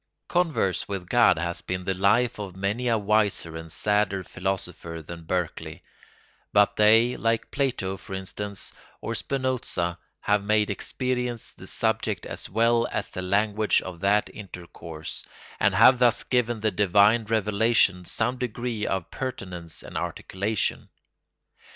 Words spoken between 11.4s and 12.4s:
the subject